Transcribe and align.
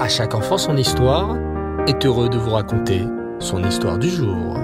À 0.00 0.08
chaque 0.08 0.34
enfant 0.34 0.56
son 0.56 0.78
histoire 0.78 1.36
est 1.86 2.06
heureux 2.06 2.30
de 2.30 2.38
vous 2.38 2.52
raconter 2.52 3.02
son 3.38 3.62
histoire 3.62 3.98
du 3.98 4.08
jour. 4.08 4.56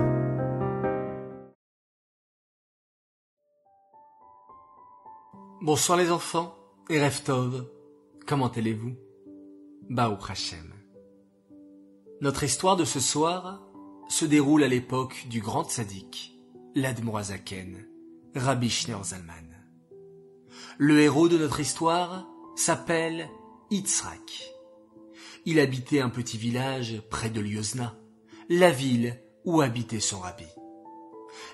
Bonsoir 5.60 5.99
les 5.99 6.10
enfants 6.10 6.57
et 6.88 7.04
Reftov, 7.04 7.67
comment 8.27 8.48
allez-vous? 8.48 8.95
Baou 9.91 10.16
Hashem. 10.27 10.72
Notre 12.23 12.43
histoire 12.43 12.77
de 12.77 12.87
ce 12.87 12.98
soir 12.98 13.61
se 14.09 14.25
déroule 14.25 14.64
à 14.64 14.68
l'époque 14.68 15.27
du 15.29 15.43
grand 15.43 15.64
tzaddik, 15.64 16.32
l'Admorazaken, 16.75 17.87
Rabbi 18.34 18.71
Schneur 18.71 19.05
Zalman. 19.05 19.53
Le 20.79 20.98
héros 20.98 21.29
de 21.29 21.37
notre 21.37 21.61
histoire 21.61 22.27
s'appelle 22.55 23.29
Yitzhak. 23.71 24.55
Il 25.49 25.61
habitait 25.61 26.00
un 26.00 26.09
petit 26.09 26.36
village 26.36 27.00
près 27.09 27.31
de 27.31 27.41
Liozna, 27.41 27.95
la 28.49 28.73
ville 28.73 29.23
où 29.45 29.61
habitait 29.61 30.00
son 30.00 30.19
rabbi. 30.19 30.45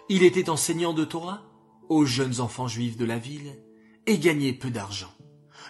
Il 0.08 0.22
était 0.22 0.48
enseignant 0.48 0.94
de 0.94 1.04
Torah 1.04 1.42
aux 1.90 2.06
jeunes 2.06 2.40
enfants 2.40 2.68
juifs 2.68 2.96
de 2.96 3.04
la 3.04 3.18
ville 3.18 3.62
et 4.06 4.18
gagnait 4.18 4.54
peu 4.54 4.70
d'argent, 4.70 5.12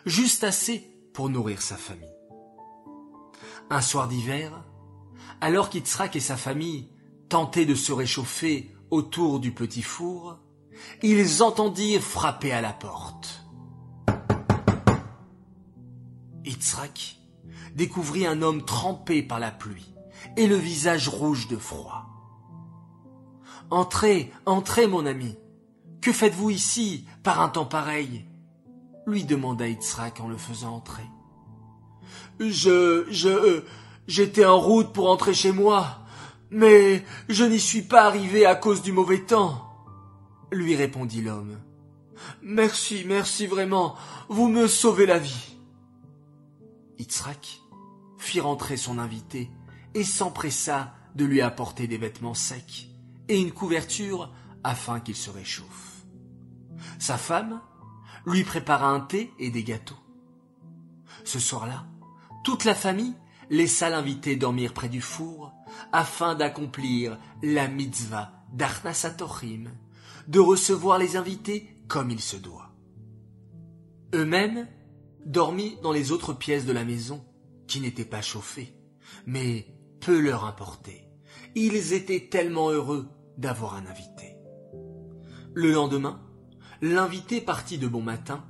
juste 0.06 0.44
assez 0.44 0.88
pour 1.12 1.30
nourrir 1.30 1.60
sa 1.60 1.76
famille. 1.76 2.14
Un 3.70 3.80
soir 3.80 4.06
d'hiver, 4.06 4.64
alors 5.40 5.68
qu'Yitzhak 5.68 6.14
et 6.14 6.20
sa 6.20 6.36
famille 6.36 6.90
tentaient 7.28 7.66
de 7.66 7.74
se 7.74 7.90
réchauffer 7.92 8.72
autour 8.90 9.40
du 9.40 9.50
petit 9.50 9.82
four, 9.82 10.38
ils 11.02 11.42
entendirent 11.42 12.02
frapper 12.02 12.52
à 12.52 12.60
la 12.60 12.72
porte. 12.72 13.44
Découvrit 17.74 18.26
un 18.26 18.42
homme 18.42 18.64
trempé 18.64 19.22
par 19.22 19.38
la 19.38 19.50
pluie 19.50 19.94
et 20.36 20.46
le 20.46 20.56
visage 20.56 21.08
rouge 21.08 21.48
de 21.48 21.56
froid. 21.56 22.06
Entrez, 23.70 24.30
entrez, 24.46 24.86
mon 24.86 25.06
ami. 25.06 25.36
Que 26.00 26.12
faites-vous 26.12 26.50
ici 26.50 27.06
par 27.22 27.40
un 27.40 27.48
temps 27.48 27.64
pareil? 27.64 28.26
lui 29.06 29.24
demanda 29.24 29.66
Yitzhak 29.66 30.20
en 30.20 30.28
le 30.28 30.36
faisant 30.36 30.76
entrer. 30.76 31.08
Je, 32.40 33.06
je, 33.10 33.62
j'étais 34.06 34.44
en 34.44 34.58
route 34.58 34.92
pour 34.92 35.10
entrer 35.10 35.34
chez 35.34 35.52
moi, 35.52 35.98
mais 36.50 37.04
je 37.28 37.44
n'y 37.44 37.60
suis 37.60 37.82
pas 37.82 38.04
arrivé 38.04 38.46
à 38.46 38.54
cause 38.54 38.82
du 38.82 38.92
mauvais 38.92 39.20
temps, 39.20 39.68
lui 40.50 40.74
répondit 40.76 41.22
l'homme. 41.22 41.58
Merci, 42.42 43.04
merci 43.06 43.46
vraiment, 43.46 43.96
vous 44.28 44.48
me 44.48 44.66
sauvez 44.66 45.06
la 45.06 45.18
vie. 45.18 45.51
Yitzhak 46.98 47.60
fit 48.18 48.40
rentrer 48.40 48.76
son 48.76 48.98
invité 48.98 49.50
et 49.94 50.04
s'empressa 50.04 50.94
de 51.14 51.24
lui 51.24 51.40
apporter 51.40 51.86
des 51.86 51.98
vêtements 51.98 52.34
secs 52.34 52.88
et 53.28 53.40
une 53.40 53.52
couverture 53.52 54.32
afin 54.64 55.00
qu'il 55.00 55.16
se 55.16 55.30
réchauffe. 55.30 56.04
Sa 56.98 57.18
femme 57.18 57.60
lui 58.26 58.44
prépara 58.44 58.88
un 58.88 59.00
thé 59.00 59.32
et 59.38 59.50
des 59.50 59.64
gâteaux. 59.64 59.98
Ce 61.24 61.38
soir-là, 61.38 61.86
toute 62.44 62.64
la 62.64 62.74
famille 62.74 63.14
laissa 63.50 63.90
l'invité 63.90 64.36
dormir 64.36 64.72
près 64.72 64.88
du 64.88 65.00
four 65.00 65.52
afin 65.92 66.34
d'accomplir 66.34 67.18
la 67.42 67.68
mitzvah 67.68 68.32
d'Arnasatochim, 68.52 69.70
de 70.28 70.40
recevoir 70.40 70.98
les 70.98 71.16
invités 71.16 71.76
comme 71.88 72.10
il 72.10 72.20
se 72.20 72.36
doit. 72.36 72.70
Eux-mêmes 74.14 74.68
dormirent 75.26 75.80
dans 75.82 75.92
les 75.92 76.12
autres 76.12 76.32
pièces 76.32 76.66
de 76.66 76.72
la 76.72 76.84
maison 76.84 77.24
qui 77.66 77.80
n'étaient 77.80 78.04
pas 78.04 78.22
chauffées, 78.22 78.74
mais 79.26 79.66
peu 80.00 80.20
leur 80.20 80.44
importait. 80.44 81.08
Ils 81.54 81.92
étaient 81.92 82.28
tellement 82.30 82.70
heureux 82.70 83.08
d'avoir 83.38 83.74
un 83.74 83.86
invité. 83.86 84.36
Le 85.54 85.72
lendemain, 85.72 86.20
l'invité 86.80 87.40
partit 87.40 87.78
de 87.78 87.86
bon 87.86 88.02
matin, 88.02 88.44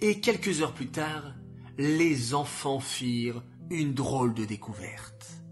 et 0.00 0.20
quelques 0.20 0.62
heures 0.62 0.74
plus 0.74 0.90
tard, 0.90 1.34
les 1.78 2.34
enfants 2.34 2.80
firent 2.80 3.42
une 3.70 3.94
drôle 3.94 4.34
de 4.34 4.44
découverte. 4.44 5.42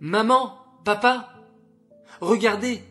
Maman, 0.00 0.58
papa, 0.84 1.34
regardez, 2.20 2.82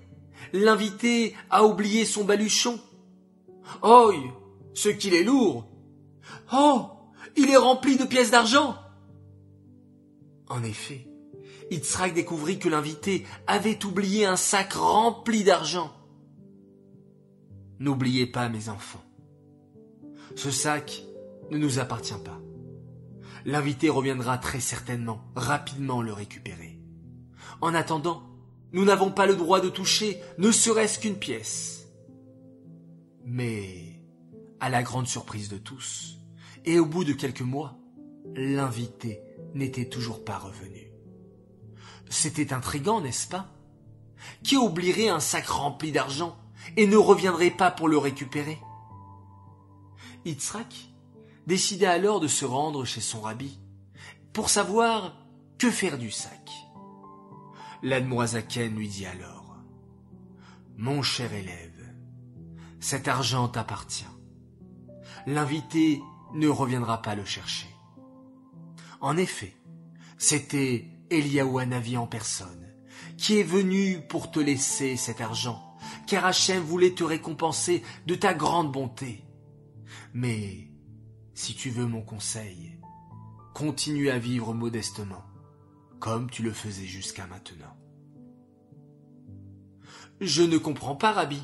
l'invité 0.54 1.36
a 1.50 1.64
oublié 1.64 2.06
son 2.06 2.24
baluchon. 2.24 2.80
Oh, 3.82 4.12
ce 4.74 4.90
qu'il 4.90 5.14
est 5.14 5.24
lourd. 5.24 5.69
Oh, 6.54 6.90
il 7.36 7.50
est 7.50 7.58
rempli 7.58 7.98
de 7.98 8.06
pièces 8.06 8.32
d'argent. 8.32 8.76
En 10.48 10.64
effet, 10.64 11.08
Yitzhak 11.72 12.14
découvrit 12.14 12.60
que 12.60 12.70
l'invité 12.70 13.26
avait 13.46 13.84
oublié 13.86 14.26
un 14.26 14.36
sac 14.36 14.74
rempli 14.74 15.44
d'argent. 15.44 15.94
N'oubliez 17.80 18.26
pas, 18.26 18.50
mes 18.50 18.68
enfants, 18.70 19.04
ce 20.36 20.52
sac 20.52 21.04
ne 21.52 21.58
nous 21.58 21.80
appartient 21.80 22.14
pas. 22.26 22.40
L'invité 23.46 23.90
reviendra 23.90 24.38
très 24.38 24.60
certainement, 24.60 25.22
rapidement 25.36 26.02
le 26.02 26.12
récupérer. 26.12 26.78
En 27.62 27.74
attendant, 27.74 28.24
nous 28.74 28.86
n'avons 28.86 29.12
pas 29.12 29.26
le 29.26 29.36
droit 29.36 29.62
de 29.62 29.70
toucher 29.70 30.22
ne 30.38 30.52
serait-ce 30.52 31.00
qu'une 31.00 31.18
pièce. 31.18 31.88
Mais, 33.26 34.02
à 34.60 34.70
la 34.70 34.84
grande 34.84 35.08
surprise 35.08 35.50
de 35.50 35.58
tous, 35.58 36.19
et 36.66 36.80
au 36.80 36.86
bout 36.86 37.04
de 37.04 37.14
quelques 37.14 37.42
mois, 37.42 37.76
l'invité 38.36 39.22
n'était 39.54 39.90
toujours 39.90 40.24
pas 40.24 40.38
revenu. 40.38 40.92
C'était 42.10 42.54
intrigant, 42.54 43.02
n'est-ce 43.02 43.28
pas? 43.28 43.48
Qui 44.44 44.58
oublierait 44.58 45.10
un 45.10 45.20
sac 45.20 45.48
rempli 45.48 45.92
d'argent 45.92 46.38
et 46.76 46.88
ne 46.88 46.98
reviendrait 46.98 47.52
pas 47.52 47.72
pour 47.72 47.88
le 47.88 47.98
récupérer? 47.98 48.60
Yitzhak 50.26 50.90
décida 51.48 51.92
alors 51.92 52.20
de 52.20 52.28
se 52.28 52.46
rendre 52.46 52.86
chez 52.86 53.02
son 53.02 53.22
rabbi 53.22 53.60
pour 54.34 54.50
savoir 54.50 55.16
que 55.58 55.72
faire 55.72 55.98
du 55.98 56.12
sac. 56.12 56.52
L'admoisaken 57.82 58.76
lui 58.76 58.88
dit 58.88 59.06
alors 59.06 59.56
Mon 60.78 61.02
cher 61.02 61.34
élève, 61.34 61.94
cet 62.80 63.08
argent 63.08 63.48
t'appartient. 63.48 64.06
L'invité 65.26 66.02
ne 66.34 66.48
reviendra 66.48 67.02
pas 67.02 67.16
le 67.16 67.26
chercher. 67.26 67.68
En 69.02 69.18
effet, 69.18 69.56
c'était 70.18 70.88
Eliaou 71.10 71.60
Hanavi 71.60 71.98
en 71.98 72.08
personne 72.08 72.60
qui 73.18 73.38
est 73.38 73.44
venu 73.44 74.02
pour 74.08 74.32
te 74.32 74.40
laisser 74.40 74.96
cet 74.96 75.20
argent, 75.20 75.78
car 76.08 76.26
Hachem 76.26 76.64
voulait 76.64 76.94
te 76.94 77.04
récompenser 77.04 77.84
de 78.08 78.16
ta 78.16 78.34
grande 78.34 78.72
bonté. 78.72 79.24
Mais 80.14 80.70
si 81.34 81.54
tu 81.54 81.70
veux 81.70 81.86
mon 81.86 82.02
conseil, 82.02 82.80
continue 83.54 84.10
à 84.10 84.20
vivre 84.20 84.54
modestement, 84.54 85.24
comme 86.00 86.30
tu 86.30 86.44
le 86.44 86.54
faisais 86.54 86.86
jusqu'à 86.86 87.28
maintenant. 87.28 87.76
Je 90.22 90.44
ne 90.44 90.58
comprends 90.58 90.96
pas, 90.96 91.12
Rabbi. 91.12 91.42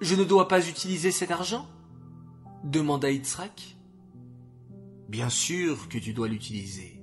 Je 0.00 0.14
ne 0.14 0.24
dois 0.24 0.48
pas 0.48 0.66
utiliser 0.68 1.10
cet 1.10 1.30
argent? 1.30 1.66
demanda 2.64 3.10
Yitzhak. 3.10 3.75
Bien 5.08 5.28
sûr 5.28 5.88
que 5.88 5.98
tu 5.98 6.12
dois 6.12 6.28
l'utiliser, 6.28 7.02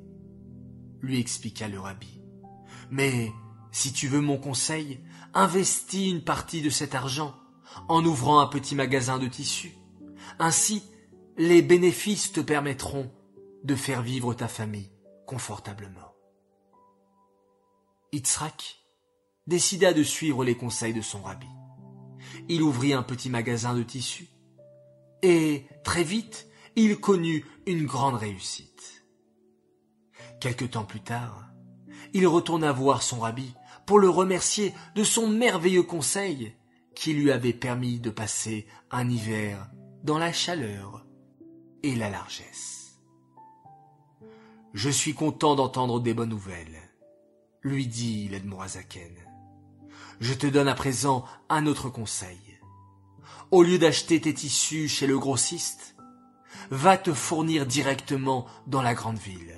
lui 1.01 1.19
expliqua 1.19 1.67
le 1.67 1.79
rabbi. 1.79 2.21
Mais 2.91 3.31
si 3.71 3.93
tu 3.93 4.07
veux 4.07 4.21
mon 4.21 4.37
conseil, 4.37 4.99
investis 5.33 6.11
une 6.11 6.23
partie 6.23 6.61
de 6.61 6.69
cet 6.69 6.95
argent 6.95 7.35
en 7.87 8.03
ouvrant 8.05 8.39
un 8.39 8.47
petit 8.47 8.75
magasin 8.75 9.19
de 9.19 9.27
tissus. 9.27 9.73
Ainsi, 10.39 10.83
les 11.37 11.61
bénéfices 11.61 12.31
te 12.31 12.41
permettront 12.41 13.11
de 13.63 13.75
faire 13.75 14.01
vivre 14.01 14.33
ta 14.33 14.47
famille 14.47 14.91
confortablement. 15.25 16.13
Yitzhak 18.11 18.83
décida 19.47 19.93
de 19.93 20.03
suivre 20.03 20.43
les 20.43 20.55
conseils 20.55 20.93
de 20.93 21.01
son 21.01 21.23
rabbi. 21.23 21.47
Il 22.49 22.61
ouvrit 22.61 22.93
un 22.93 23.03
petit 23.03 23.29
magasin 23.29 23.73
de 23.73 23.83
tissus 23.83 24.29
et 25.21 25.65
très 25.83 26.03
vite 26.03 26.47
il 26.75 26.99
connut 26.99 27.45
une 27.65 27.85
grande 27.85 28.15
réussite. 28.15 29.05
Quelque 30.39 30.65
temps 30.65 30.85
plus 30.85 31.01
tard, 31.01 31.49
il 32.13 32.27
retourna 32.27 32.71
voir 32.71 33.01
son 33.01 33.19
rabbi 33.19 33.53
pour 33.85 33.99
le 33.99 34.09
remercier 34.09 34.73
de 34.95 35.03
son 35.03 35.27
merveilleux 35.27 35.83
conseil 35.83 36.55
qui 36.95 37.13
lui 37.13 37.31
avait 37.31 37.53
permis 37.53 37.99
de 37.99 38.09
passer 38.09 38.67
un 38.91 39.09
hiver 39.09 39.69
dans 40.03 40.17
la 40.17 40.31
chaleur 40.31 41.05
et 41.81 41.95
la 41.95 42.09
largesse. 42.09 42.99
Je 44.73 44.89
suis 44.89 45.13
content 45.13 45.55
d'entendre 45.55 45.99
des 45.99 46.13
bonnes 46.13 46.29
nouvelles, 46.29 46.89
lui 47.61 47.87
dit 47.87 48.27
l'Edmorazaken. 48.29 49.13
Je 50.19 50.33
te 50.33 50.47
donne 50.47 50.67
à 50.67 50.75
présent 50.75 51.25
un 51.49 51.65
autre 51.67 51.89
conseil. 51.89 52.39
Au 53.51 53.61
lieu 53.61 53.77
d'acheter 53.77 54.19
tes 54.21 54.33
tissus 54.33 54.87
chez 54.87 55.05
le 55.05 55.19
grossiste, 55.19 55.92
va 56.73 56.97
te 56.97 57.13
fournir 57.13 57.67
directement 57.67 58.47
dans 58.65 58.81
la 58.81 58.95
grande 58.95 59.19
ville. 59.19 59.55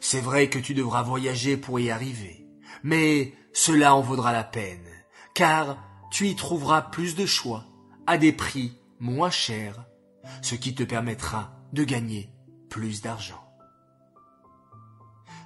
C'est 0.00 0.22
vrai 0.22 0.48
que 0.48 0.58
tu 0.58 0.72
devras 0.72 1.02
voyager 1.02 1.58
pour 1.58 1.78
y 1.78 1.90
arriver, 1.90 2.46
mais 2.82 3.34
cela 3.52 3.94
en 3.94 4.00
vaudra 4.00 4.32
la 4.32 4.44
peine, 4.44 4.88
car 5.34 5.76
tu 6.10 6.28
y 6.28 6.34
trouveras 6.34 6.80
plus 6.80 7.14
de 7.14 7.26
choix, 7.26 7.66
à 8.06 8.16
des 8.16 8.32
prix 8.32 8.72
moins 9.00 9.30
chers, 9.30 9.84
ce 10.40 10.54
qui 10.54 10.74
te 10.74 10.82
permettra 10.82 11.52
de 11.74 11.84
gagner 11.84 12.32
plus 12.70 13.02
d'argent. 13.02 13.44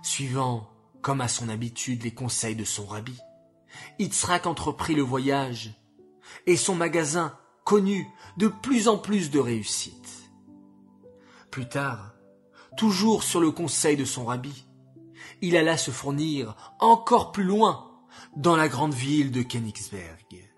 Suivant, 0.02 0.70
comme 1.02 1.20
à 1.20 1.28
son 1.28 1.48
habitude, 1.48 2.04
les 2.04 2.14
conseils 2.14 2.56
de 2.56 2.64
son 2.64 2.86
rabbi, 2.86 3.18
Yitzhak 3.98 4.46
entreprit 4.46 4.94
le 4.94 5.02
voyage, 5.02 5.74
et 6.46 6.56
son 6.56 6.76
magasin 6.76 7.36
connut 7.64 8.06
de 8.36 8.46
plus 8.46 8.86
en 8.86 8.96
plus 8.96 9.32
de 9.32 9.40
réussite. 9.40 10.23
Plus 11.54 11.68
tard, 11.68 12.14
toujours 12.76 13.22
sur 13.22 13.38
le 13.38 13.52
conseil 13.52 13.96
de 13.96 14.04
son 14.04 14.24
rabbi, 14.24 14.66
il 15.40 15.56
alla 15.56 15.76
se 15.76 15.92
fournir 15.92 16.56
encore 16.80 17.30
plus 17.30 17.44
loin 17.44 17.92
dans 18.34 18.56
la 18.56 18.66
grande 18.66 18.92
ville 18.92 19.30
de 19.30 19.40
Königsberg, 19.42 20.50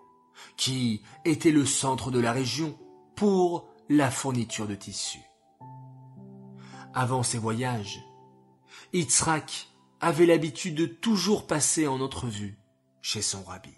qui 0.57 1.03
était 1.23 1.51
le 1.51 1.67
centre 1.67 2.09
de 2.09 2.19
la 2.19 2.31
région 2.31 2.79
pour 3.15 3.69
la 3.89 4.09
fourniture 4.09 4.65
de 4.65 4.73
tissus. 4.73 5.21
Avant 6.95 7.21
ses 7.21 7.37
voyages, 7.37 8.03
Yitzhak 8.91 9.67
avait 10.01 10.25
l'habitude 10.25 10.73
de 10.73 10.87
toujours 10.87 11.45
passer 11.45 11.85
en 11.85 12.01
entrevue 12.01 12.57
chez 13.03 13.21
son 13.21 13.43
rabbi. 13.43 13.77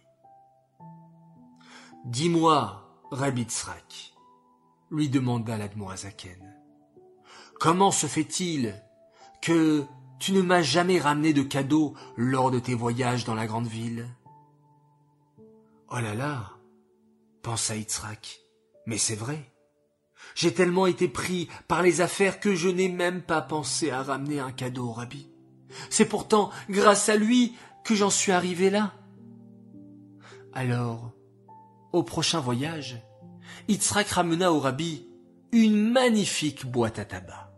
Dis-moi, 2.05 3.03
Rabbi 3.11 3.41
Yitzhak, 3.41 4.13
lui 4.89 5.09
demanda 5.09 5.57
l'Admorazaken, 5.57 6.58
comment 7.59 7.91
se 7.91 8.07
fait-il 8.07 8.73
que 9.41 9.85
tu 10.19 10.31
ne 10.31 10.41
m'as 10.41 10.61
jamais 10.61 10.99
ramené 10.99 11.33
de 11.33 11.43
cadeaux 11.43 11.93
lors 12.17 12.51
de 12.51 12.59
tes 12.59 12.73
voyages 12.73 13.25
dans 13.25 13.35
la 13.35 13.45
grande 13.45 13.67
ville? 13.67 14.07
Oh 15.89 15.99
là 15.99 16.13
là, 16.15 16.51
pensa 17.41 17.75
Yitzhak, 17.75 18.39
mais 18.85 18.97
c'est 18.97 19.15
vrai. 19.15 19.53
J'ai 20.35 20.53
tellement 20.53 20.87
été 20.87 21.07
pris 21.07 21.49
par 21.67 21.81
les 21.81 22.01
affaires 22.01 22.39
que 22.39 22.55
je 22.55 22.69
n'ai 22.69 22.89
même 22.89 23.21
pas 23.21 23.41
pensé 23.41 23.89
à 23.89 24.03
ramener 24.03 24.39
un 24.39 24.51
cadeau 24.51 24.87
au 24.87 24.91
rabbi. 24.91 25.29
C'est 25.89 26.05
pourtant 26.05 26.51
grâce 26.69 27.09
à 27.09 27.15
lui 27.15 27.55
que 27.83 27.95
j'en 27.95 28.09
suis 28.09 28.31
arrivé 28.31 28.69
là. 28.69 28.93
Alors, 30.53 31.11
au 31.93 32.03
prochain 32.03 32.39
voyage, 32.39 33.01
Yitzhak 33.67 34.09
ramena 34.09 34.51
au 34.51 34.59
rabbi 34.59 35.07
une 35.51 35.91
magnifique 35.91 36.65
boîte 36.65 36.99
à 36.99 37.05
tabac. 37.05 37.48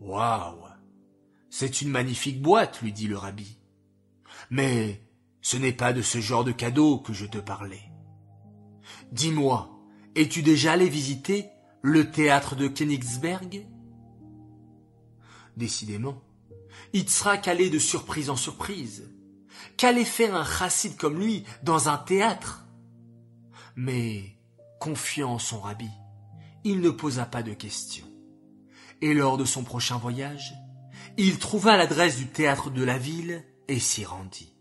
Waouh 0.00 0.70
c'est 1.50 1.82
une 1.82 1.90
magnifique 1.90 2.40
boîte, 2.40 2.80
lui 2.80 2.92
dit 2.92 3.08
le 3.08 3.18
rabbi. 3.18 3.58
Mais 4.50 5.02
ce 5.42 5.56
n'est 5.56 5.72
pas 5.72 5.92
de 5.92 6.00
ce 6.00 6.20
genre 6.20 6.44
de 6.44 6.52
cadeau 6.52 6.98
que 6.98 7.12
je 7.12 7.26
te 7.26 7.38
parlais. 7.38 7.82
Dis-moi, 9.12 9.68
es-tu 10.14 10.42
déjà 10.42 10.72
allé 10.72 10.88
visiter 10.88 11.48
le 11.82 12.10
théâtre 12.10 12.54
de 12.54 12.68
Königsberg? 12.68 13.66
Décidément, 15.56 16.22
Yitzhak 16.94 17.48
allait 17.48 17.70
de 17.70 17.78
surprise 17.78 18.30
en 18.30 18.36
surprise. 18.36 19.12
Qu'allait 19.76 20.04
faire 20.04 20.36
un 20.36 20.44
chassid 20.44 20.96
comme 20.96 21.18
lui 21.18 21.44
dans 21.62 21.88
un 21.88 21.98
théâtre 21.98 22.66
Mais, 23.76 24.36
confiant 24.78 25.34
en 25.34 25.38
son 25.38 25.60
rabbi, 25.60 25.90
il 26.64 26.80
ne 26.80 26.90
posa 26.90 27.26
pas 27.26 27.42
de 27.42 27.52
questions. 27.52 28.09
Et 29.02 29.14
lors 29.14 29.38
de 29.38 29.44
son 29.44 29.64
prochain 29.64 29.96
voyage, 29.96 30.54
il 31.16 31.38
trouva 31.38 31.76
l'adresse 31.76 32.16
du 32.16 32.28
théâtre 32.28 32.70
de 32.70 32.82
la 32.84 32.98
ville 32.98 33.44
et 33.68 33.78
s'y 33.78 34.04
rendit. 34.04 34.54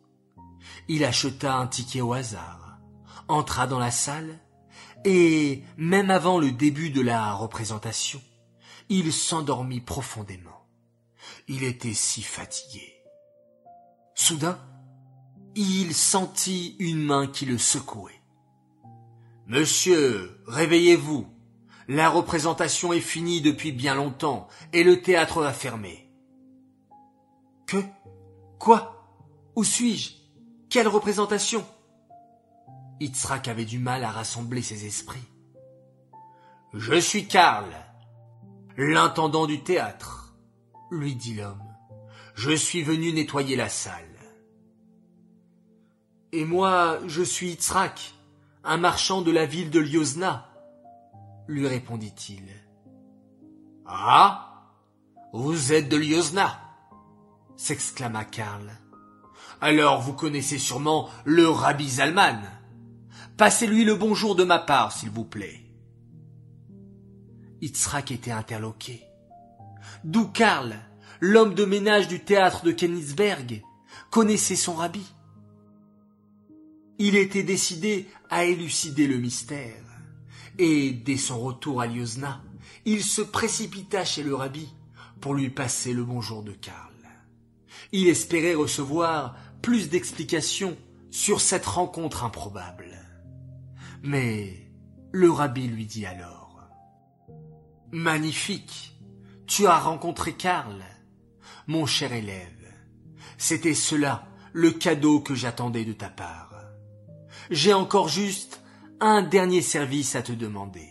Il 0.88 1.04
acheta 1.04 1.56
un 1.56 1.68
ticket 1.68 2.02
au 2.02 2.14
hasard, 2.14 2.80
entra 3.28 3.68
dans 3.68 3.80
la 3.80 3.92
salle, 3.92 4.40
et, 5.06 5.64
même 5.78 6.10
avant 6.10 6.40
le 6.40 6.52
début 6.52 6.90
de 6.90 7.02
la 7.02 7.34
représentation, 7.34 8.22
il 8.90 9.14
s'endormit 9.14 9.80
profondément. 9.80 10.68
Il 11.48 11.64
était 11.64 11.94
si 11.94 12.22
fatigué. 12.22 13.02
Soudain, 14.16 14.60
il 15.56 15.94
sentit 15.94 16.76
une 16.80 17.02
main 17.02 17.28
qui 17.28 17.46
le 17.46 17.58
secouait. 17.58 18.22
Monsieur, 19.48 20.44
réveillez-vous. 20.48 21.28
La 21.92 22.08
représentation 22.08 22.94
est 22.94 23.00
finie 23.00 23.42
depuis 23.42 23.72
bien 23.72 23.96
longtemps 23.96 24.48
et 24.74 24.84
le 24.84 25.02
théâtre 25.02 25.42
va 25.42 25.52
fermer. 25.52 26.08
Que? 27.66 27.84
Quoi? 28.60 29.10
Où 29.56 29.64
suis-je? 29.64 30.12
Quelle 30.70 30.88
représentation? 30.88 31.66
Yitzhak 33.00 33.48
avait 33.48 33.66
du 33.66 33.80
mal 33.80 34.04
à 34.04 34.12
rassembler 34.12 34.62
ses 34.62 34.86
esprits. 34.86 35.28
Je 36.74 37.00
suis 37.00 37.28
Karl, 37.28 37.66
l'intendant 38.78 39.48
du 39.48 39.64
théâtre, 39.64 40.36
lui 40.92 41.16
dit 41.16 41.34
l'homme. 41.34 41.74
Je 42.36 42.52
suis 42.52 42.84
venu 42.84 43.12
nettoyer 43.14 43.56
la 43.56 43.68
salle. 43.68 44.06
Et 46.34 46.46
moi, 46.46 47.00
je 47.08 47.24
suis 47.24 47.50
Yitzhak, 47.50 48.14
un 48.64 48.78
marchand 48.78 49.24
de 49.24 49.32
la 49.32 49.48
ville 49.48 49.72
de 49.72 49.80
Liozna, 49.80 50.49
lui 51.50 51.68
répondit-il. 51.68 52.44
Ah 53.88 54.72
Vous 55.34 55.74
êtes 55.74 55.90
de 55.90 55.98
Liozna 55.98 56.62
s'exclama 57.58 58.24
Karl. 58.24 58.72
Alors 59.60 60.00
vous 60.00 60.14
connaissez 60.14 60.60
sûrement 60.60 61.10
le 61.26 61.50
rabbi 61.50 61.90
Zalman. 61.90 62.40
Passez-lui 63.36 63.84
le 63.84 63.96
bonjour 63.96 64.36
de 64.36 64.44
ma 64.44 64.60
part, 64.60 64.92
s'il 64.92 65.10
vous 65.10 65.26
plaît. 65.26 65.66
Yitzhak 67.62 68.12
était 68.12 68.32
interloqué. 68.32 69.04
D'où 70.04 70.28
Karl, 70.28 70.76
l'homme 71.20 71.56
de 71.56 71.66
ménage 71.66 72.08
du 72.08 72.24
théâtre 72.24 72.64
de 72.64 72.72
Königsberg, 72.72 73.64
connaissait 74.12 74.56
son 74.56 74.76
rabbi. 74.76 75.06
Il 77.00 77.16
était 77.16 77.44
décidé 77.44 78.08
à 78.30 78.46
élucider 78.46 79.08
le 79.08 79.18
mystère, 79.18 79.89
et 80.60 80.92
dès 80.92 81.18
son 81.18 81.40
retour 81.40 81.82
à 81.82 81.88
Liozna, 81.88 82.42
il 82.86 83.02
se 83.02 83.22
précipita 83.22 84.04
chez 84.04 84.24
le 84.24 84.36
rabbi 84.36 84.68
pour 85.22 85.34
lui 85.34 85.50
passer 85.50 85.94
le 85.94 86.04
bonjour 86.04 86.44
de 86.44 86.52
Karl. 86.52 86.94
Il 87.94 88.08
espérait 88.08 88.56
recevoir 88.56 89.36
plus 89.62 89.90
d'explications 89.90 90.78
sur 91.12 91.40
cette 91.40 91.66
rencontre 91.66 92.26
improbable. 92.26 92.92
Mais 94.04 94.70
le 95.12 95.32
rabbi 95.32 95.66
lui 95.66 95.86
dit 95.86 96.06
alors 96.06 96.60
Magnifique, 97.92 98.98
tu 99.48 99.66
as 99.66 99.80
rencontré 99.80 100.34
Karl, 100.34 100.84
mon 101.68 101.86
cher 101.86 102.12
élève. 102.12 102.48
C'était 103.38 103.74
cela 103.74 104.28
le 104.52 104.72
cadeau 104.72 105.22
que 105.22 105.36
j'attendais 105.36 105.86
de 105.86 105.94
ta 105.94 106.10
part. 106.10 106.54
J'ai 107.50 107.74
encore 107.74 108.10
juste 108.10 108.62
un 109.02 109.22
dernier 109.22 109.62
service 109.62 110.16
à 110.16 110.22
te 110.22 110.32
demander. 110.32 110.90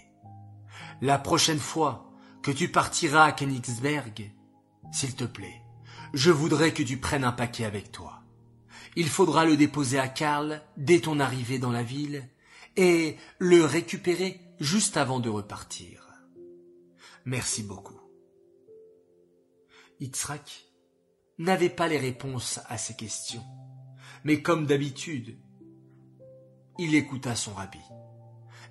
La 1.01 1.19
prochaine 1.19 1.59
fois 1.59 2.11
que 2.43 2.51
tu 2.51 2.69
partiras 2.69 3.25
à 3.25 3.33
Königsberg, 3.33 4.33
s'il 4.93 5.15
te 5.15 5.25
plaît, 5.25 5.63
je 6.15 6.31
voudrais 6.31 6.73
que 6.73 6.83
tu 6.83 6.97
prennes 6.97 7.25
un 7.25 7.33
paquet 7.33 7.65
avec 7.65 7.93
toi. 7.93 8.23
Il 8.97 9.09
faudra 9.09 9.45
le 9.45 9.57
déposer 9.57 9.99
à 9.99 10.09
Karl 10.09 10.63
dès 10.77 11.01
ton 11.01 11.21
arrivée 11.21 11.59
dans 11.59 11.71
la 11.71 11.83
ville 11.83 12.29
et 12.77 13.17
le 13.39 13.65
récupérer 13.65 14.41
juste 14.59 14.97
avant 14.97 15.21
de 15.21 15.29
repartir. 15.29 16.07
Merci 17.25 17.63
beaucoup. 17.63 18.01
Yitzhak 20.01 20.65
n'avait 21.39 21.69
pas 21.69 21.89
les 21.89 21.99
réponses 21.99 22.61
à 22.69 22.79
ces 22.79 22.97
questions, 22.97 23.45
mais 24.25 24.41
comme 24.41 24.67
d'habitude, 24.67 25.37
il 26.79 26.95
écouta 26.95 27.35
son 27.35 27.53
rabbi. 27.55 27.81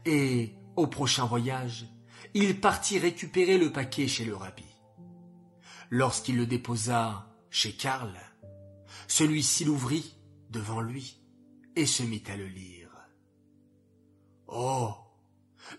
Et, 0.06 0.56
au 0.76 0.88
prochain 0.88 1.26
voyage, 1.26 1.86
il 2.34 2.60
partit 2.60 3.00
récupérer 3.00 3.58
le 3.58 3.72
paquet 3.72 4.08
chez 4.08 4.26
le 4.26 4.36
rabbi. 4.36 4.66
Lorsqu'il 5.90 6.38
le 6.38 6.46
déposa 6.46 7.28
chez 7.50 7.74
Karl, 7.74 8.14
celui-ci 9.08 9.66
l'ouvrit 9.66 10.16
devant 10.50 10.82
lui 10.82 11.20
et 11.76 11.86
se 11.86 12.04
mit 12.04 12.24
à 12.28 12.36
le 12.36 12.48
lire. 12.48 12.90
Oh. 14.48 14.94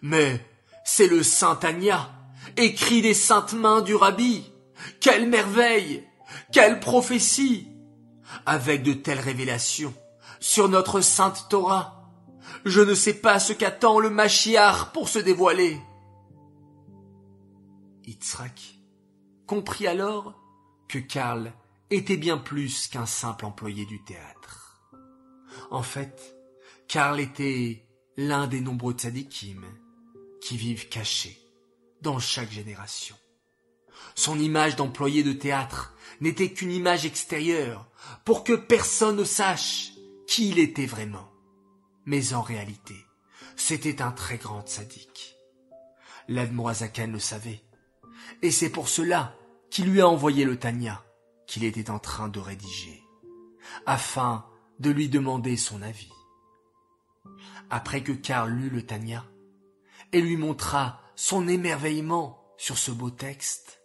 Mais 0.02 0.44
c'est 0.84 1.06
le 1.06 1.22
Saint 1.22 1.58
Agna, 1.62 2.10
écrit 2.56 3.02
des 3.02 3.14
saintes 3.14 3.52
mains 3.54 3.80
du 3.80 3.94
rabbi. 3.94 4.52
Quelle 5.00 5.28
merveille. 5.28 6.04
Quelle 6.52 6.80
prophétie. 6.80 7.68
Avec 8.46 8.82
de 8.82 8.92
telles 8.92 9.20
révélations 9.20 9.94
sur 10.40 10.68
notre 10.68 11.00
sainte 11.00 11.46
Torah. 11.48 11.97
Je 12.64 12.80
ne 12.80 12.94
sais 12.94 13.14
pas 13.14 13.38
ce 13.38 13.52
qu'attend 13.52 13.98
le 13.98 14.10
Machiar 14.10 14.92
pour 14.92 15.08
se 15.08 15.18
dévoiler. 15.18 15.80
Yitzhak 18.06 18.80
comprit 19.46 19.86
alors 19.86 20.34
que 20.88 20.98
Karl 20.98 21.52
était 21.90 22.16
bien 22.16 22.38
plus 22.38 22.88
qu'un 22.88 23.06
simple 23.06 23.44
employé 23.44 23.84
du 23.86 24.02
théâtre. 24.02 24.82
En 25.70 25.82
fait, 25.82 26.34
Karl 26.86 27.20
était 27.20 27.86
l'un 28.16 28.46
des 28.46 28.60
nombreux 28.60 28.94
tzadikim 28.94 29.64
qui 30.40 30.56
vivent 30.56 30.88
cachés 30.88 31.38
dans 32.02 32.18
chaque 32.18 32.50
génération. 32.50 33.16
Son 34.14 34.38
image 34.38 34.76
d'employé 34.76 35.22
de 35.22 35.32
théâtre 35.32 35.94
n'était 36.20 36.52
qu'une 36.52 36.72
image 36.72 37.06
extérieure 37.06 37.86
pour 38.24 38.44
que 38.44 38.54
personne 38.54 39.16
ne 39.16 39.24
sache 39.24 39.92
qui 40.26 40.50
il 40.50 40.58
était 40.58 40.86
vraiment. 40.86 41.28
Mais 42.08 42.32
en 42.32 42.40
réalité, 42.40 42.96
c'était 43.54 44.00
un 44.00 44.12
très 44.12 44.38
grand 44.38 44.66
sadique. 44.66 45.36
L'Admorazakan 46.26 47.08
le 47.08 47.18
savait, 47.18 47.62
et 48.40 48.50
c'est 48.50 48.70
pour 48.70 48.88
cela 48.88 49.34
qu'il 49.68 49.90
lui 49.90 50.00
a 50.00 50.08
envoyé 50.08 50.46
le 50.46 50.58
Tanya 50.58 51.04
qu'il 51.46 51.64
était 51.64 51.90
en 51.90 51.98
train 51.98 52.28
de 52.28 52.38
rédiger, 52.38 53.02
afin 53.84 54.46
de 54.78 54.88
lui 54.88 55.10
demander 55.10 55.58
son 55.58 55.82
avis. 55.82 56.10
Après 57.68 58.02
que 58.02 58.12
Karl 58.12 58.52
lut 58.52 58.70
le 58.70 58.86
Tanya 58.86 59.26
et 60.12 60.22
lui 60.22 60.38
montra 60.38 61.02
son 61.14 61.46
émerveillement 61.46 62.42
sur 62.56 62.78
ce 62.78 62.90
beau 62.90 63.10
texte, 63.10 63.82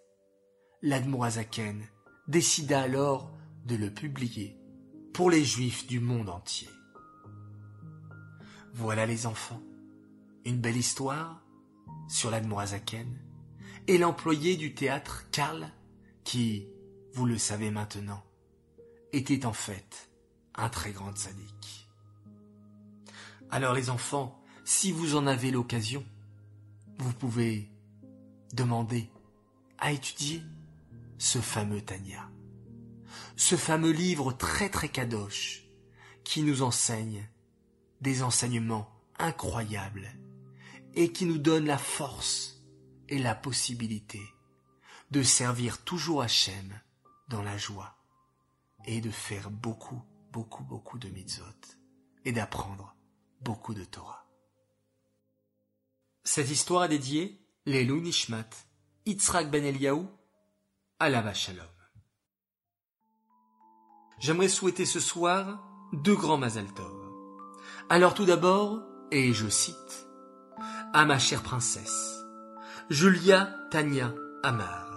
l'Admorazaken 0.82 1.86
décida 2.30 2.84
alors 2.84 3.34
de 3.65 3.75
le 3.75 3.94
publier 3.94 4.58
pour 5.13 5.30
les 5.30 5.44
Juifs 5.44 5.88
du 5.88 6.00
monde 6.00 6.30
entier. 6.30 6.70
Voilà 8.75 9.06
les 9.06 9.27
enfants, 9.27 9.62
une 10.46 10.60
belle 10.60 10.77
histoire 10.77 11.44
sur 12.08 12.32
l'Admorazaken 12.32 13.08
et 13.86 14.00
l'employé 14.00 14.56
du 14.56 14.74
théâtre 14.74 15.30
Karl 15.30 15.70
qui, 16.24 16.68
vous 17.13 17.27
le 17.27 17.38
savez 17.38 17.70
maintenant, 17.70 18.24
était 19.12 19.46
en 19.46 19.53
fait 19.53 20.10
un 20.56 20.70
très 20.70 20.92
grand 20.92 21.15
sadique. 21.15 21.88
Alors 23.51 23.75
les 23.75 23.92
enfants, 23.92 24.42
si 24.65 24.92
vous 24.92 25.15
en 25.15 25.27
avez 25.27 25.51
l'occasion, 25.51 26.03
vous 26.98 27.13
pouvez 27.13 27.70
demander 28.53 29.12
à 29.77 29.92
étudier 29.92 30.42
ce 31.20 31.38
fameux 31.38 31.82
Tanya, 31.82 32.27
ce 33.36 33.56
fameux 33.56 33.92
livre 33.92 34.34
très 34.34 34.70
très 34.70 34.89
kadosh 34.89 35.63
qui 36.24 36.42
nous 36.42 36.63
enseigne 36.63 37.30
des 38.03 38.22
enseignements 38.22 38.89
incroyables 39.17 40.10
et 40.93 41.12
qui 41.12 41.25
nous 41.25 41.38
donne 41.38 41.65
la 41.65 41.77
force 41.77 42.62
et 43.07 43.17
la 43.17 43.33
possibilité 43.33 44.22
de 45.10 45.24
servir 45.24 45.83
toujours 45.83 46.22
Hachem 46.22 46.79
dans 47.29 47.41
la 47.41 47.57
joie 47.57 47.95
et 48.86 49.00
de 49.00 49.10
faire 49.10 49.50
beaucoup, 49.50 50.03
beaucoup, 50.31 50.63
beaucoup 50.63 51.00
de 51.00 51.07
mitzvot 51.10 51.45
et 52.25 52.33
d'apprendre 52.33 52.93
beaucoup 53.41 53.74
de 53.74 53.86
Torah. 53.86 54.27
Cette 56.25 56.51
histoire 56.51 56.83
est 56.86 56.89
dédiée 56.89 57.39
Lelou 57.65 58.01
Nishmat, 58.01 58.50
Yitzhak 59.05 59.50
Ben 59.50 59.63
Eliaou, 59.63 60.10
Alava 61.00 61.33
Shalom. 61.33 61.65
J'aimerais 64.19 64.50
souhaiter 64.50 64.86
ce 64.86 65.00
soir 65.00 65.63
deux 65.93 66.15
grands 66.15 66.38
Mazal. 66.38 66.67
Alors 67.94 68.16
tout 68.16 68.26
d'abord, 68.26 68.82
et 69.12 69.34
je 69.34 69.48
cite, 69.48 70.08
à 70.94 71.06
ma 71.06 71.20
chère 71.20 71.44
princesse, 71.44 72.26
Julia 72.90 73.56
Tania 73.70 74.12
Amar, 74.42 74.88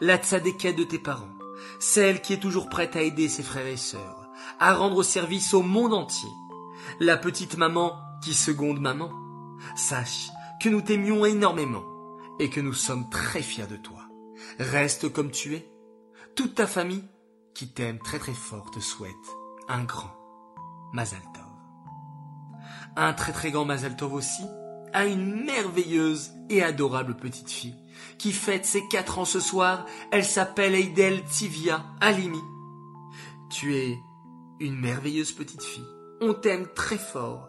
la 0.00 0.16
tzadékette 0.16 0.74
de 0.74 0.82
tes 0.82 0.98
parents, 0.98 1.38
celle 1.78 2.20
qui 2.20 2.32
est 2.32 2.40
toujours 2.40 2.68
prête 2.68 2.96
à 2.96 3.02
aider 3.02 3.28
ses 3.28 3.44
frères 3.44 3.68
et 3.68 3.76
sœurs, 3.76 4.28
à 4.58 4.74
rendre 4.74 5.04
service 5.04 5.54
au 5.54 5.62
monde 5.62 5.94
entier, 5.94 6.28
la 6.98 7.16
petite 7.16 7.56
maman 7.56 7.96
qui 8.24 8.34
seconde 8.34 8.80
maman. 8.80 9.12
Sache 9.76 10.30
que 10.60 10.68
nous 10.68 10.82
t'aimions 10.82 11.24
énormément 11.24 11.84
et 12.40 12.50
que 12.50 12.60
nous 12.60 12.74
sommes 12.74 13.08
très 13.08 13.40
fiers 13.40 13.68
de 13.68 13.76
toi. 13.76 14.02
Reste 14.58 15.12
comme 15.12 15.30
tu 15.30 15.54
es. 15.54 15.72
Toute 16.34 16.56
ta 16.56 16.66
famille 16.66 17.04
qui 17.54 17.72
t'aime 17.72 18.00
très 18.00 18.18
très 18.18 18.34
fort 18.34 18.72
te 18.72 18.80
souhaite 18.80 19.14
un 19.68 19.84
grand 19.84 20.12
Mazal 20.92 21.22
Un 22.96 23.12
très 23.12 23.32
très 23.32 23.50
grand 23.50 23.64
Mazal 23.64 23.96
Tov 23.96 24.14
aussi 24.14 24.42
à 24.92 25.04
une 25.04 25.44
merveilleuse 25.44 26.32
et 26.48 26.62
adorable 26.62 27.16
petite 27.16 27.50
fille 27.50 27.74
qui 28.18 28.32
fête 28.32 28.64
ses 28.64 28.86
quatre 28.88 29.18
ans 29.18 29.26
ce 29.26 29.40
soir. 29.40 29.84
Elle 30.10 30.24
s'appelle 30.24 30.74
Eidel 30.74 31.22
Tivia 31.24 31.84
Alimi. 32.00 32.40
Tu 33.50 33.76
es 33.76 33.98
une 34.60 34.80
merveilleuse 34.80 35.32
petite 35.32 35.62
fille. 35.62 35.86
On 36.22 36.32
t'aime 36.32 36.66
très 36.74 36.98
fort. 36.98 37.48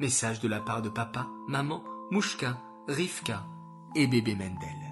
Message 0.00 0.40
de 0.40 0.48
la 0.48 0.60
part 0.60 0.82
de 0.82 0.88
papa, 0.88 1.26
maman, 1.48 1.84
Mouchka, 2.10 2.58
Rivka 2.88 3.44
et 3.94 4.06
bébé 4.06 4.34
Mendel. 4.34 4.85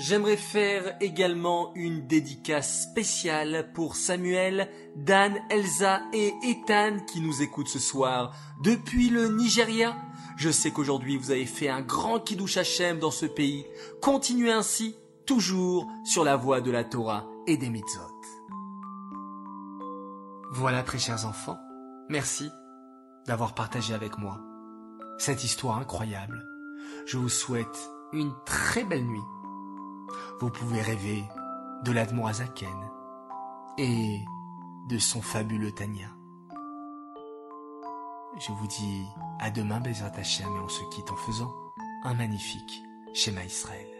J'aimerais 0.00 0.36
faire 0.36 0.96
également 1.00 1.72
une 1.74 2.06
dédicace 2.06 2.82
spéciale 2.82 3.72
pour 3.74 3.96
Samuel, 3.96 4.70
Dan, 4.94 5.34
Elsa 5.50 6.02
et 6.12 6.32
Ethan 6.44 6.98
qui 7.04 7.20
nous 7.20 7.42
écoutent 7.42 7.68
ce 7.68 7.80
soir 7.80 8.32
depuis 8.62 9.08
le 9.08 9.26
Nigeria. 9.26 9.96
Je 10.36 10.50
sais 10.50 10.70
qu'aujourd'hui 10.70 11.16
vous 11.16 11.32
avez 11.32 11.46
fait 11.46 11.68
un 11.68 11.82
grand 11.82 12.20
kiddush 12.20 12.58
Hashem 12.58 13.00
dans 13.00 13.10
ce 13.10 13.26
pays. 13.26 13.66
Continuez 14.00 14.52
ainsi, 14.52 14.94
toujours 15.26 15.88
sur 16.04 16.22
la 16.22 16.36
voie 16.36 16.60
de 16.60 16.70
la 16.70 16.84
Torah 16.84 17.26
et 17.48 17.56
des 17.56 17.68
mitzvot. 17.68 18.04
Voilà 20.52 20.84
très 20.84 20.98
chers 20.98 21.26
enfants, 21.26 21.58
merci 22.08 22.48
d'avoir 23.26 23.54
partagé 23.54 23.94
avec 23.94 24.16
moi 24.16 24.38
cette 25.18 25.42
histoire 25.42 25.78
incroyable. 25.78 26.46
Je 27.04 27.18
vous 27.18 27.28
souhaite 27.28 27.90
une 28.12 28.32
très 28.46 28.84
belle 28.84 29.04
nuit. 29.04 29.24
Vous 30.40 30.50
pouvez 30.50 30.80
rêver 30.80 31.24
de 31.84 31.92
l'Admorazaken 31.92 32.90
et 33.78 34.24
de 34.88 34.98
son 34.98 35.22
fabuleux 35.22 35.72
Tania. 35.72 36.08
Je 38.38 38.52
vous 38.52 38.66
dis 38.66 39.06
à 39.40 39.50
demain, 39.50 39.80
Bezrat 39.80 40.12
Hashem, 40.16 40.46
et 40.46 40.60
on 40.60 40.68
se 40.68 40.84
quitte 40.90 41.10
en 41.10 41.16
faisant 41.16 41.52
un 42.04 42.14
magnifique 42.14 42.82
schéma 43.14 43.44
Israël. 43.44 43.97